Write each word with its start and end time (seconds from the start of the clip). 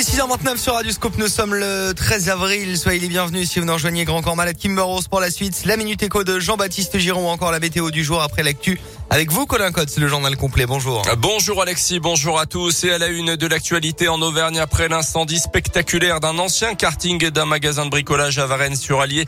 est 0.00 0.16
6h29 0.16 0.56
sur 0.56 0.72
Radio 0.72 0.90
Scope. 0.92 1.18
Nous 1.18 1.28
sommes 1.28 1.54
le 1.54 1.92
13 1.92 2.30
avril. 2.30 2.78
Soyez 2.78 3.00
les 3.00 3.08
bienvenus 3.08 3.50
si 3.50 3.58
vous 3.58 3.66
nous 3.66 3.72
rejoignez 3.74 4.06
Grand 4.06 4.22
Corps 4.22 4.34
Malade 4.34 4.56
Kimber 4.56 4.84
pour 5.10 5.20
la 5.20 5.30
suite. 5.30 5.66
La 5.66 5.76
Minute 5.76 6.02
Éco 6.02 6.24
de 6.24 6.40
Jean-Baptiste 6.40 6.98
Giron 6.98 7.26
ou 7.26 7.28
encore 7.28 7.50
la 7.52 7.60
météo 7.60 7.90
du 7.90 8.02
jour 8.02 8.22
après 8.22 8.42
l'actu 8.42 8.80
avec 9.12 9.32
vous, 9.32 9.44
Colin 9.44 9.72
Cotte, 9.72 9.90
c'est 9.90 10.00
le 10.00 10.06
journal 10.06 10.36
complet. 10.36 10.66
Bonjour. 10.66 11.02
Bonjour 11.18 11.60
Alexis, 11.60 11.98
bonjour 11.98 12.38
à 12.38 12.46
tous. 12.46 12.84
Et 12.84 12.92
à 12.92 12.98
la 12.98 13.08
une 13.08 13.34
de 13.34 13.46
l'actualité 13.48 14.06
en 14.06 14.22
Auvergne 14.22 14.60
après 14.60 14.88
l'incendie 14.88 15.40
spectaculaire 15.40 16.20
d'un 16.20 16.38
ancien 16.38 16.76
karting 16.76 17.28
d'un 17.30 17.44
magasin 17.44 17.86
de 17.86 17.90
bricolage 17.90 18.38
à 18.38 18.46
Varennes-sur-Allier. 18.46 19.26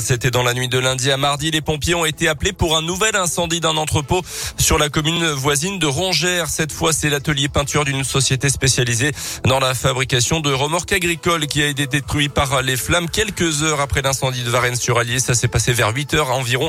C'était 0.00 0.32
dans 0.32 0.42
la 0.42 0.52
nuit 0.52 0.68
de 0.68 0.80
lundi 0.80 1.12
à 1.12 1.16
mardi. 1.16 1.52
Les 1.52 1.60
pompiers 1.60 1.94
ont 1.94 2.04
été 2.04 2.26
appelés 2.26 2.52
pour 2.52 2.76
un 2.76 2.82
nouvel 2.82 3.14
incendie 3.14 3.60
d'un 3.60 3.76
entrepôt 3.76 4.20
sur 4.58 4.78
la 4.78 4.88
commune 4.88 5.24
voisine 5.30 5.78
de 5.78 5.86
Rongères. 5.86 6.48
Cette 6.48 6.72
fois, 6.72 6.92
c'est 6.92 7.08
l'atelier 7.08 7.48
peinture 7.48 7.84
d'une 7.84 8.02
société 8.02 8.48
spécialisée 8.48 9.12
dans 9.44 9.60
la 9.60 9.74
fabrication 9.74 10.40
de 10.40 10.52
remorques 10.52 10.92
agricoles 10.92 11.46
qui 11.46 11.62
a 11.62 11.68
été 11.68 11.86
détruit 11.86 12.28
par 12.28 12.62
les 12.62 12.76
flammes 12.76 13.08
quelques 13.08 13.62
heures 13.62 13.80
après 13.80 14.02
l'incendie 14.02 14.42
de 14.42 14.50
Varennes-sur-Allier. 14.50 15.20
Ça 15.20 15.34
s'est 15.34 15.46
passé 15.46 15.72
vers 15.72 15.94
8 15.94 16.14
heures 16.14 16.30
environ. 16.32 16.68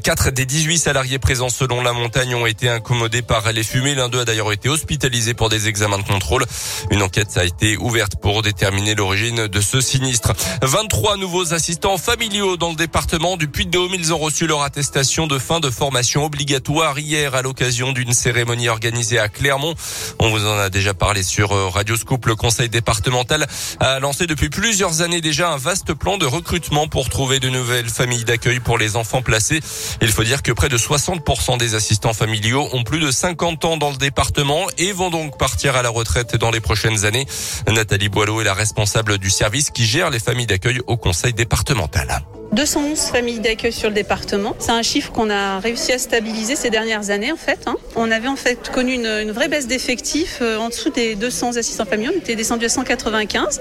4 0.00 0.30
des 0.30 0.46
18 0.46 0.78
salariés 0.78 1.18
présents 1.18 1.48
selon 1.48 1.82
la 1.82 1.95
montagne 1.96 2.34
ont 2.34 2.46
été 2.46 2.68
incommodés 2.68 3.22
par 3.22 3.52
les 3.52 3.62
fumées. 3.62 3.94
L'un 3.94 4.08
d'eux 4.08 4.20
a 4.20 4.24
d'ailleurs 4.24 4.52
été 4.52 4.68
hospitalisé 4.68 5.34
pour 5.34 5.48
des 5.48 5.68
examens 5.68 5.98
de 5.98 6.04
contrôle. 6.04 6.44
Une 6.90 7.02
enquête 7.02 7.36
a 7.36 7.44
été 7.44 7.76
ouverte 7.76 8.16
pour 8.20 8.42
déterminer 8.42 8.94
l'origine 8.94 9.48
de 9.48 9.60
ce 9.60 9.80
sinistre. 9.80 10.32
23 10.62 11.16
nouveaux 11.16 11.54
assistants 11.54 11.98
familiaux 11.98 12.56
dans 12.56 12.70
le 12.70 12.76
département 12.76 13.36
du 13.36 13.48
Puy-de-Dôme. 13.48 13.94
Ils 13.94 14.12
ont 14.12 14.18
reçu 14.18 14.46
leur 14.46 14.62
attestation 14.62 15.26
de 15.26 15.38
fin 15.38 15.60
de 15.60 15.70
formation 15.70 16.24
obligatoire 16.24 16.98
hier 16.98 17.34
à 17.34 17.42
l'occasion 17.42 17.92
d'une 17.92 18.12
cérémonie 18.12 18.68
organisée 18.68 19.18
à 19.18 19.28
Clermont. 19.28 19.74
On 20.18 20.30
vous 20.30 20.46
en 20.46 20.58
a 20.58 20.68
déjà 20.68 20.92
parlé 20.92 21.22
sur 21.22 21.50
Radio 21.72 21.96
Scoop. 21.96 22.26
Le 22.26 22.36
conseil 22.36 22.68
départemental 22.68 23.46
a 23.80 23.98
lancé 24.00 24.26
depuis 24.26 24.50
plusieurs 24.50 25.00
années 25.00 25.20
déjà 25.20 25.50
un 25.50 25.56
vaste 25.56 25.94
plan 25.94 26.18
de 26.18 26.26
recrutement 26.26 26.88
pour 26.88 27.08
trouver 27.08 27.40
de 27.40 27.48
nouvelles 27.48 27.88
familles 27.88 28.24
d'accueil 28.24 28.60
pour 28.60 28.78
les 28.78 28.96
enfants 28.96 29.22
placés. 29.22 29.60
Il 30.02 30.08
faut 30.08 30.24
dire 30.24 30.42
que 30.42 30.52
près 30.52 30.68
de 30.68 30.76
60% 30.76 31.58
des 31.58 31.74
assistants 31.74 31.85
assistants 31.86 32.14
familiaux 32.14 32.68
ont 32.72 32.82
plus 32.82 32.98
de 32.98 33.12
50 33.12 33.64
ans 33.64 33.76
dans 33.76 33.90
le 33.90 33.96
département 33.96 34.66
et 34.76 34.90
vont 34.90 35.08
donc 35.08 35.38
partir 35.38 35.76
à 35.76 35.82
la 35.82 35.88
retraite 35.88 36.34
dans 36.34 36.50
les 36.50 36.58
prochaines 36.58 37.04
années. 37.04 37.28
Nathalie 37.68 38.08
Boileau 38.08 38.40
est 38.40 38.44
la 38.44 38.54
responsable 38.54 39.18
du 39.18 39.30
service 39.30 39.70
qui 39.70 39.86
gère 39.86 40.10
les 40.10 40.18
familles 40.18 40.46
d'accueil 40.46 40.80
au 40.88 40.96
conseil 40.96 41.32
départemental. 41.32 42.22
211 42.52 42.98
familles 42.98 43.40
d'accueil 43.40 43.72
sur 43.72 43.88
le 43.88 43.94
département. 43.94 44.54
C'est 44.58 44.72
un 44.72 44.82
chiffre 44.82 45.12
qu'on 45.12 45.30
a 45.30 45.58
réussi 45.58 45.92
à 45.92 45.98
stabiliser 45.98 46.56
ces 46.56 46.70
dernières 46.70 47.10
années 47.10 47.32
en 47.32 47.36
fait. 47.36 47.60
Hein. 47.66 47.76
On 47.96 48.10
avait 48.10 48.28
en 48.28 48.36
fait 48.36 48.70
connu 48.70 48.94
une, 48.94 49.30
vraie 49.30 49.48
baisse 49.48 49.66
d'effectifs 49.66 50.38
euh, 50.40 50.58
en 50.58 50.68
dessous 50.68 50.90
des 50.90 51.14
200 51.14 51.56
assistants 51.56 51.84
familiaux. 51.84 52.12
On 52.14 52.18
était 52.18 52.36
descendu 52.36 52.64
à 52.64 52.68
195. 52.68 53.60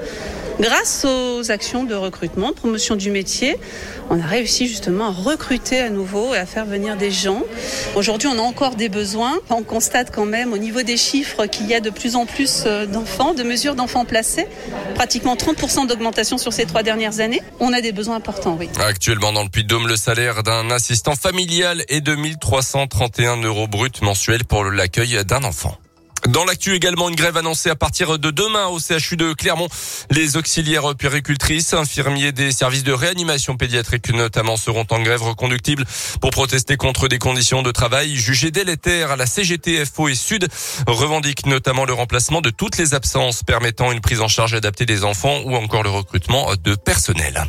Grâce 0.59 1.05
aux 1.05 1.51
actions 1.51 1.83
de 1.83 1.95
recrutement, 1.95 2.53
promotion 2.53 2.95
du 2.95 3.11
métier, 3.11 3.57
on 4.09 4.21
a 4.21 4.25
réussi 4.25 4.67
justement 4.67 5.07
à 5.07 5.11
recruter 5.11 5.79
à 5.79 5.89
nouveau 5.89 6.33
et 6.33 6.37
à 6.37 6.45
faire 6.45 6.65
venir 6.65 6.95
des 6.95 7.11
gens. 7.11 7.43
Aujourd'hui, 7.97 8.29
on 8.31 8.39
a 8.39 8.41
encore 8.41 8.75
des 8.75 8.87
besoins. 8.87 9.33
On 9.49 9.63
constate 9.63 10.11
quand 10.15 10.25
même 10.25 10.53
au 10.53 10.57
niveau 10.57 10.81
des 10.81 10.95
chiffres 10.95 11.45
qu'il 11.47 11.67
y 11.67 11.73
a 11.73 11.81
de 11.81 11.89
plus 11.89 12.15
en 12.15 12.25
plus 12.25 12.63
euh, 12.65 12.85
d'enfants, 12.85 13.33
de 13.33 13.43
mesures 13.43 13.75
d'enfants 13.75 14.05
placés. 14.05 14.47
Pratiquement 14.93 15.35
30% 15.35 15.87
d'augmentation 15.87 16.37
sur 16.37 16.53
ces 16.53 16.65
trois 16.65 16.83
dernières 16.83 17.19
années. 17.19 17.41
On 17.59 17.73
a 17.73 17.81
des 17.81 17.91
besoins 17.91 18.15
importants, 18.15 18.55
oui. 18.57 18.69
Actuellement, 18.79 19.31
dans 19.31 19.43
le 19.43 19.49
Puy-de-Dôme, 19.49 19.87
le 19.87 19.95
salaire 19.95 20.43
d'un 20.43 20.69
assistant 20.69 21.15
familial 21.15 21.83
est 21.87 22.01
de 22.01 22.13
1331 22.13 23.37
euros 23.37 23.67
brut 23.67 24.01
mensuels 24.01 24.43
pour 24.43 24.65
l'accueil 24.65 25.23
d'un 25.25 25.43
enfant. 25.43 25.77
Dans 26.27 26.43
l'actu 26.43 26.73
également, 26.73 27.07
une 27.07 27.15
grève 27.15 27.37
annoncée 27.37 27.69
à 27.69 27.75
partir 27.75 28.17
de 28.17 28.31
demain 28.31 28.65
au 28.67 28.79
CHU 28.79 29.15
de 29.15 29.33
Clermont. 29.33 29.67
Les 30.09 30.37
auxiliaires 30.37 30.95
puéricultrices, 30.95 31.73
infirmiers 31.73 32.31
des 32.31 32.51
services 32.51 32.83
de 32.83 32.91
réanimation 32.91 33.57
pédiatrique 33.57 34.11
notamment 34.11 34.57
seront 34.57 34.85
en 34.89 34.99
grève 35.01 35.21
reconductible 35.21 35.85
pour 36.19 36.31
protester 36.31 36.77
contre 36.77 37.07
des 37.07 37.19
conditions 37.19 37.61
de 37.61 37.71
travail 37.71 38.15
jugées 38.15 38.51
délétères 38.51 39.17
la 39.17 39.27
CGT, 39.27 39.85
FO 39.85 40.09
et 40.09 40.15
Sud 40.15 40.47
revendiquent 40.87 41.45
notamment 41.45 41.85
le 41.85 41.93
remplacement 41.93 42.41
de 42.41 42.49
toutes 42.49 42.77
les 42.77 42.93
absences 42.93 43.43
permettant 43.43 43.91
une 43.91 44.01
prise 44.01 44.21
en 44.21 44.27
charge 44.27 44.53
adaptée 44.55 44.85
des 44.85 45.03
enfants 45.03 45.41
ou 45.45 45.55
encore 45.55 45.83
le 45.83 45.89
recrutement 45.89 46.53
de 46.63 46.75
personnel. 46.75 47.45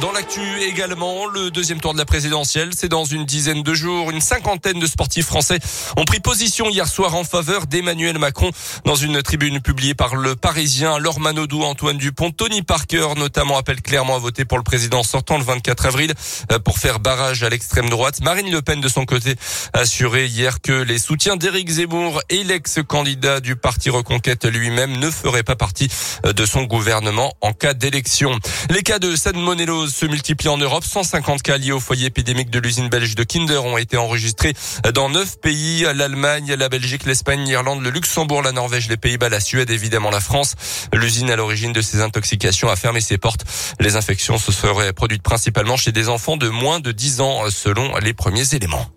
Dans 0.00 0.12
l'actu 0.12 0.40
également, 0.62 1.26
le 1.26 1.50
deuxième 1.50 1.78
tour 1.78 1.92
de 1.92 1.98
la 1.98 2.06
présidentielle, 2.06 2.70
c'est 2.74 2.88
dans 2.88 3.04
une 3.04 3.26
dizaine 3.26 3.62
de 3.62 3.74
jours. 3.74 4.10
Une 4.10 4.22
cinquantaine 4.22 4.80
de 4.80 4.86
sportifs 4.86 5.26
français 5.26 5.58
ont 5.98 6.06
pris 6.06 6.20
position 6.20 6.70
hier 6.70 6.88
soir 6.88 7.14
en 7.14 7.24
faveur 7.24 7.66
d'Emmanuel 7.66 8.18
Macron 8.18 8.50
dans 8.86 8.94
une 8.94 9.20
tribune 9.22 9.60
publiée 9.60 9.94
par 9.94 10.16
le 10.16 10.36
Parisien. 10.36 10.98
Laure 10.98 11.20
Manodou, 11.20 11.64
Antoine 11.64 11.98
Dupont, 11.98 12.30
Tony 12.30 12.62
Parker 12.62 13.08
notamment 13.18 13.58
appellent 13.58 13.82
clairement 13.82 14.16
à 14.16 14.18
voter 14.18 14.46
pour 14.46 14.56
le 14.56 14.64
président 14.64 15.02
sortant 15.02 15.36
le 15.36 15.44
24 15.44 15.84
avril 15.84 16.14
euh, 16.50 16.58
pour 16.58 16.78
faire 16.78 16.98
barrage 16.98 17.42
à 17.42 17.50
l'extrême 17.50 17.90
droite. 17.90 18.22
Marine 18.22 18.50
Le 18.50 18.62
Pen 18.62 18.80
de 18.80 18.88
son 18.88 19.04
côté 19.04 19.34
a 19.74 19.80
assuré 19.80 20.26
hier 20.26 20.62
que 20.62 20.72
les 20.72 20.98
soutiens 20.98 21.36
d'Éric 21.36 21.68
Zemmour 21.68 22.22
et 22.30 22.42
l'ex-candidat 22.42 23.40
du 23.40 23.54
parti 23.54 23.90
Reconquête 23.90 24.46
lui-même 24.46 24.96
ne 24.96 25.10
feraient 25.10 25.42
pas 25.42 25.56
partie 25.56 25.88
euh, 26.24 26.32
de 26.32 26.46
son 26.46 26.62
gouvernement 26.62 27.34
en 27.42 27.52
cas 27.52 27.74
d'élection. 27.74 28.38
Les 28.70 28.82
cas 28.82 28.98
de 28.98 29.14
San 29.14 29.36
Monello 29.36 29.89
se 29.90 30.06
multiplient 30.06 30.48
en 30.48 30.56
Europe. 30.56 30.84
150 30.84 31.42
cas 31.42 31.58
liés 31.58 31.72
au 31.72 31.80
foyer 31.80 32.06
épidémique 32.06 32.50
de 32.50 32.58
l'usine 32.58 32.88
belge 32.88 33.14
de 33.14 33.24
Kinder 33.24 33.64
ont 33.64 33.76
été 33.76 33.96
enregistrés 33.96 34.54
dans 34.94 35.08
neuf 35.08 35.40
pays 35.40 35.86
l'Allemagne, 35.94 36.54
la 36.54 36.68
Belgique, 36.68 37.04
l'Espagne, 37.04 37.44
l'Irlande, 37.44 37.82
le 37.82 37.90
Luxembourg, 37.90 38.42
la 38.42 38.52
Norvège, 38.52 38.88
les 38.88 38.96
Pays-Bas, 38.96 39.28
la 39.28 39.40
Suède, 39.40 39.70
évidemment 39.70 40.10
la 40.10 40.20
France. 40.20 40.54
L'usine 40.92 41.30
à 41.30 41.36
l'origine 41.36 41.72
de 41.72 41.82
ces 41.82 42.00
intoxications 42.00 42.70
a 42.70 42.76
fermé 42.76 43.00
ses 43.00 43.18
portes. 43.18 43.44
Les 43.80 43.96
infections 43.96 44.38
se 44.38 44.52
seraient 44.52 44.92
produites 44.92 45.22
principalement 45.22 45.76
chez 45.76 45.92
des 45.92 46.08
enfants 46.08 46.36
de 46.36 46.48
moins 46.48 46.80
de 46.80 46.92
10 46.92 47.20
ans 47.20 47.50
selon 47.50 47.96
les 47.98 48.14
premiers 48.14 48.54
éléments. 48.54 48.90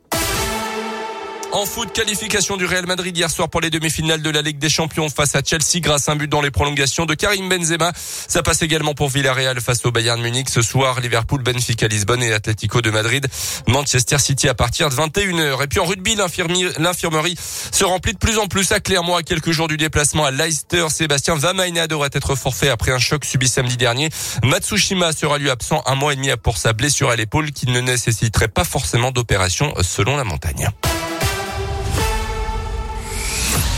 En 1.53 1.67
foot, 1.67 1.93
qualification 1.93 2.57
du 2.57 2.65
Real 2.65 2.87
Madrid 2.87 3.15
hier 3.15 3.29
soir 3.29 3.47
pour 3.47 3.61
les 3.61 3.69
demi-finales 3.69 4.23
de 4.23 4.29
la 4.31 4.41
Ligue 4.41 4.57
des 4.57 4.69
Champions 4.69 5.07
face 5.09 5.35
à 5.35 5.41
Chelsea 5.45 5.81
grâce 5.81 6.09
à 6.09 6.13
un 6.13 6.15
but 6.15 6.27
dans 6.27 6.41
les 6.41 6.49
prolongations 6.49 7.05
de 7.05 7.13
Karim 7.13 7.47
Benzema. 7.47 7.91
Ça 7.95 8.41
passe 8.41 8.63
également 8.63 8.95
pour 8.95 9.09
Villarreal 9.09 9.61
face 9.61 9.85
au 9.85 9.91
Bayern 9.91 10.19
Munich 10.19 10.49
ce 10.49 10.63
soir. 10.63 10.99
Liverpool, 10.99 11.43
Benfica, 11.43 11.87
Lisbonne 11.87 12.23
et 12.23 12.33
Atlético 12.33 12.81
de 12.81 12.89
Madrid. 12.89 13.27
Manchester 13.67 14.17
City 14.17 14.49
à 14.49 14.55
partir 14.55 14.89
de 14.89 14.95
21h. 14.95 15.63
Et 15.63 15.67
puis 15.67 15.79
en 15.79 15.85
rugby, 15.85 16.15
l'infirmerie 16.15 17.35
se 17.37 17.83
remplit 17.83 18.13
de 18.13 18.17
plus 18.17 18.39
en 18.39 18.47
plus 18.47 18.71
à 18.71 18.79
Clermont 18.79 19.19
quelques 19.23 19.51
jours 19.51 19.67
du 19.67 19.77
déplacement 19.77 20.25
à 20.25 20.31
Leicester. 20.31 20.87
Sébastien 20.89 21.35
Vamaina 21.35 21.85
devrait 21.85 22.09
être 22.13 22.33
forfait 22.33 22.69
après 22.69 22.91
un 22.91 22.99
choc 22.99 23.25
subi 23.25 23.47
samedi 23.47 23.77
dernier. 23.77 24.09
Matsushima 24.41 25.11
sera 25.11 25.37
lui 25.37 25.51
absent 25.51 25.83
un 25.85 25.93
mois 25.93 26.13
et 26.13 26.15
demi 26.15 26.29
pour 26.41 26.57
sa 26.57 26.73
blessure 26.73 27.11
à 27.11 27.15
l'épaule 27.15 27.51
qui 27.51 27.67
ne 27.67 27.79
nécessiterait 27.79 28.47
pas 28.47 28.63
forcément 28.63 29.11
d'opération 29.11 29.71
selon 29.83 30.17
la 30.17 30.23
montagne. 30.23 30.71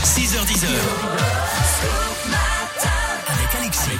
6h10. 0.06 0.66
Avec 3.26 3.54
Alexis. 3.60 3.90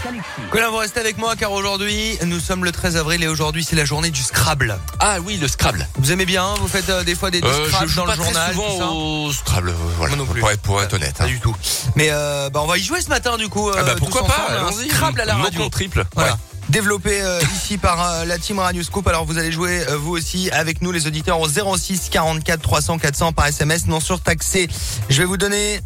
Colin, 0.52 0.70
vous 0.70 0.76
restez 0.76 1.00
avec 1.00 1.18
moi 1.18 1.34
car 1.34 1.50
aujourd'hui, 1.50 2.16
nous 2.24 2.38
sommes 2.38 2.64
le 2.64 2.70
13 2.70 2.96
avril 2.96 3.24
et 3.24 3.26
aujourd'hui, 3.28 3.64
c'est 3.64 3.74
la 3.74 3.84
journée 3.84 4.10
du 4.10 4.22
Scrabble. 4.22 4.78
Ah 5.00 5.16
oui, 5.24 5.36
le 5.36 5.48
Scrabble. 5.48 5.88
Vous 5.96 6.12
aimez 6.12 6.24
bien 6.24 6.54
Vous 6.60 6.68
faites 6.68 6.88
euh, 6.90 7.02
des 7.02 7.16
fois 7.16 7.32
des, 7.32 7.40
des 7.40 7.48
Euh, 7.48 7.66
Scrabble 7.66 7.88
je 7.88 7.92
joue 7.92 8.00
dans 8.00 8.06
pas 8.06 8.12
le 8.14 8.18
très 8.18 8.32
journal 8.32 8.54
tout 8.54 8.60
ça 8.60 8.70
souvent 8.72 8.94
au 8.94 9.32
Scrabble, 9.32 9.70
euh, 9.70 9.74
voilà. 9.98 10.14
Moi 10.14 10.24
non 10.24 10.30
plus. 10.32 10.40
Pour 10.40 10.50
être, 10.52 10.62
pour 10.62 10.80
être 10.80 10.94
honnête. 10.94 11.16
Pas 11.16 11.24
hein. 11.24 11.26
du 11.26 11.40
tout. 11.40 11.56
Mais 11.96 12.08
euh, 12.12 12.50
bah, 12.50 12.60
on 12.62 12.66
va 12.68 12.78
y 12.78 12.82
jouer 12.82 13.00
ce 13.00 13.08
matin 13.08 13.36
du 13.36 13.48
coup. 13.48 13.68
Ah 13.76 13.82
bah 13.82 13.90
euh, 13.90 13.96
pourquoi 13.96 14.20
tous 14.22 14.28
pas 14.28 14.34
ensemble, 14.44 14.58
un 14.58 14.66
Allons-y. 14.68 14.88
Scrabble 14.88 15.20
à 15.20 15.24
la 15.24 15.34
radio. 15.34 15.60
mon 15.60 15.70
triple. 15.70 16.04
Voilà. 16.14 16.32
Ouais. 16.34 16.38
Développé 16.68 17.20
euh, 17.22 17.40
ici 17.54 17.78
par 17.78 18.02
euh, 18.04 18.24
la 18.24 18.38
team 18.38 18.58
Radio 18.58 18.82
Scoop. 18.82 19.06
Alors 19.06 19.24
vous 19.24 19.38
allez 19.38 19.52
jouer 19.52 19.84
euh, 19.88 19.96
vous 19.96 20.10
aussi 20.16 20.50
avec 20.50 20.82
nous 20.82 20.90
les 20.90 21.06
auditeurs 21.06 21.38
au 21.38 21.48
06 21.48 22.08
44 22.10 22.60
300 22.60 22.98
400 22.98 23.32
par 23.32 23.46
SMS 23.46 23.86
non 23.86 24.00
surtaxé. 24.00 24.68
Je 25.08 25.18
vais 25.18 25.26
vous 25.26 25.36
donner 25.36 25.80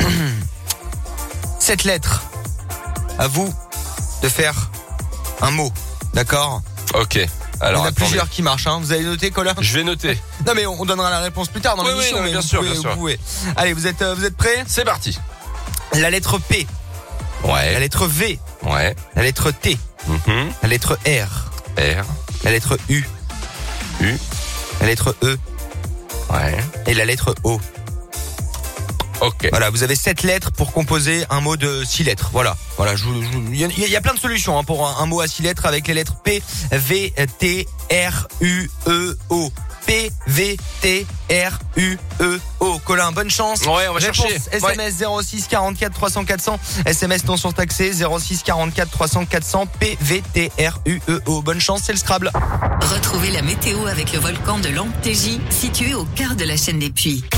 cette 1.58 1.84
lettre. 1.84 2.22
À 3.18 3.26
vous 3.26 3.52
de 4.22 4.28
faire 4.28 4.54
un 5.40 5.50
mot. 5.50 5.72
D'accord? 6.14 6.62
Ok. 6.94 7.16
Il 7.16 7.20
y 7.20 7.28
Alors 7.60 7.82
en 7.82 7.84
a 7.84 7.88
attendez. 7.88 8.04
plusieurs 8.06 8.28
qui 8.28 8.42
marchent. 8.42 8.66
Hein. 8.68 8.78
Vous 8.80 8.92
allez 8.92 9.02
noter 9.04 9.30
Colin? 9.30 9.54
Je 9.60 9.74
vais 9.78 9.84
noter. 9.84 10.16
Non 10.46 10.52
mais 10.54 10.66
on 10.66 10.80
on 10.80 10.84
donnera 10.86 11.10
la 11.10 11.18
réponse 11.20 11.48
plus 11.48 11.60
tard 11.60 11.76
dans 11.76 11.82
Oui, 11.84 11.90
l'émission. 11.90 12.16
oui, 12.16 12.20
non, 12.20 12.20
mais 12.22 12.26
mais 12.28 12.32
bien 12.38 12.42
sûr, 12.42 12.58
pouvez, 12.60 12.70
bien 12.70 12.76
vous 12.76 12.82
sûr. 12.82 12.94
pouvez. 12.94 13.18
Allez, 13.56 13.72
vous 13.72 13.86
êtes, 13.88 14.02
euh, 14.02 14.14
vous 14.14 14.24
êtes 14.24 14.36
prêts? 14.36 14.64
C'est 14.68 14.84
parti. 14.84 15.18
La 15.94 16.10
lettre 16.10 16.38
P, 16.38 16.66
la 17.44 17.52
Ouais. 17.52 17.80
lettre 17.80 18.06
V, 18.06 18.38
Ouais. 18.62 18.94
la 19.16 19.22
lettre 19.22 19.50
T, 19.50 19.76
Mhm. 20.06 20.50
la 20.62 20.68
lettre 20.68 20.98
R, 21.06 21.50
R. 21.76 22.04
la 22.44 22.50
lettre 22.52 22.78
U, 22.88 23.04
U. 24.00 24.16
la 24.80 24.86
lettre 24.86 25.16
E 25.24 25.36
Ouais. 26.30 26.56
et 26.86 26.94
la 26.94 27.04
lettre 27.04 27.34
O. 27.42 27.60
Voilà, 29.50 29.70
vous 29.70 29.82
avez 29.82 29.96
sept 29.96 30.22
lettres 30.22 30.52
pour 30.52 30.72
composer 30.72 31.24
un 31.30 31.40
mot 31.40 31.56
de 31.56 31.82
six 31.84 32.04
lettres. 32.04 32.30
Voilà, 32.32 32.56
voilà. 32.76 32.94
je 32.96 33.04
Il 33.50 33.56
y, 33.56 33.96
a- 33.96 34.00
plein 34.00 34.14
de 34.14 34.18
solutions 34.18 34.58
hein, 34.58 34.64
pour 34.64 34.86
un, 34.86 35.02
un 35.02 35.06
mot 35.06 35.20
à 35.20 35.26
six 35.26 35.42
lettres 35.42 35.66
avec 35.66 35.88
les 35.88 35.94
lettres 35.94 36.16
P, 36.22 36.42
V, 36.70 37.12
T, 37.38 37.66
R, 37.90 38.28
U, 38.40 38.70
E, 38.86 39.16
O. 39.30 39.50
P-V-T-R-U-E-O. 39.88 41.08
Colin, 42.84 43.10
bonne 43.12 43.30
chance. 43.30 43.60
Ouais, 43.62 43.88
on 43.88 43.94
va 43.94 44.00
Réponse 44.00 44.16
chercher. 44.16 44.34
Ouais. 44.62 44.74
SMS 44.74 44.96
06 45.22 45.46
44 45.48 45.94
300 45.94 46.24
400. 46.26 46.58
SMS 46.84 47.24
non 47.24 47.36
surtaxé 47.38 47.90
06 47.92 48.42
44 48.42 48.90
300 48.90 49.24
400. 49.24 49.66
P-V-T-R-U-E-O. 49.80 51.42
Bonne 51.42 51.60
chance, 51.60 51.80
c'est 51.84 51.92
le 51.92 51.98
Scrabble. 51.98 52.30
Retrouvez 52.82 53.30
la 53.30 53.40
météo 53.42 53.86
avec 53.86 54.12
le 54.12 54.18
volcan 54.18 54.58
de 54.58 54.68
l'Amptégie, 54.68 55.40
situé 55.50 55.94
au 55.94 56.04
cœur 56.04 56.34
de 56.36 56.44
la 56.44 56.56
chaîne 56.58 56.78
des 56.78 56.90
puits. 56.90 57.24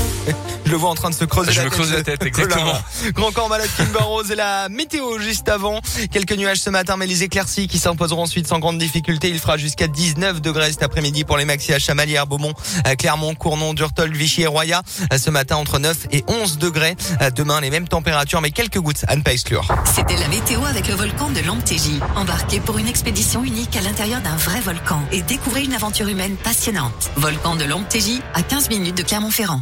Je 0.65 0.71
le 0.71 0.77
vois 0.77 0.89
en 0.91 0.95
train 0.95 1.09
de 1.09 1.15
se 1.15 1.25
creuser 1.25 1.51
Je 1.51 1.57
la 1.59 1.65
me 1.65 1.69
tête. 1.69 1.79
creuse 1.79 1.91
la 1.93 2.03
tête, 2.03 2.23
exactement. 2.23 2.73
Grand 3.13 3.31
corps 3.31 3.49
malade 3.49 3.69
Kimber 3.75 3.99
Rose 4.03 4.29
et 4.31 4.35
la 4.35 4.69
météo 4.69 5.17
juste 5.19 5.49
avant. 5.49 5.81
Quelques 6.11 6.33
nuages 6.33 6.59
ce 6.59 6.69
matin, 6.69 6.95
mais 6.97 7.07
les 7.07 7.23
éclaircies 7.23 7.67
qui 7.67 7.79
s'imposeront 7.79 8.21
ensuite 8.23 8.47
sans 8.47 8.59
grande 8.59 8.77
difficulté. 8.77 9.29
Il 9.29 9.39
fera 9.39 9.57
jusqu'à 9.57 9.87
19 9.87 10.39
degrés 10.41 10.71
cet 10.71 10.83
après-midi 10.83 11.23
pour 11.23 11.37
les 11.37 11.45
maxi 11.45 11.73
à 11.73 11.79
Chamalières, 11.79 12.27
Beaumont, 12.27 12.40
à 12.83 12.95
Clermont, 12.95 13.35
Cournon, 13.35 13.73
Durtol, 13.73 14.11
Vichy 14.11 14.43
et 14.43 14.47
Roya. 14.47 14.81
Ce 15.17 15.29
matin, 15.29 15.57
entre 15.57 15.79
9 15.79 16.07
et 16.11 16.23
11 16.27 16.57
degrés. 16.57 16.95
Demain, 17.35 17.61
les 17.61 17.69
mêmes 17.69 17.87
températures, 17.87 18.41
mais 18.41 18.51
quelques 18.51 18.79
gouttes 18.79 19.05
à 19.07 19.15
ne 19.15 19.21
pas 19.21 19.33
exclure. 19.33 19.67
C'était 19.85 20.17
la 20.17 20.27
météo 20.27 20.63
avec 20.65 20.87
le 20.87 20.95
volcan 20.95 21.29
de 21.29 21.39
l'Amptégie. 21.45 21.99
Embarquez 22.15 22.59
pour 22.59 22.77
une 22.77 22.87
expédition 22.87 23.43
unique 23.43 23.75
à 23.75 23.81
l'intérieur 23.81 24.21
d'un 24.21 24.35
vrai 24.35 24.59
volcan 24.61 25.01
et 25.11 25.21
découvrez 25.21 25.63
une 25.63 25.73
aventure 25.73 26.07
humaine 26.07 26.35
passionnante. 26.35 27.11
Volcan 27.15 27.55
de 27.55 27.65
l'Amptégie, 27.65 28.21
à 28.33 28.41
15 28.41 28.69
minutes 28.69 28.97
de 28.97 29.03
Clermont-Ferrand. 29.03 29.61